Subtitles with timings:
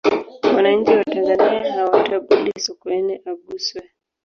[0.55, 3.83] wananchi wa tanzania hawatabuli sokoine aguswe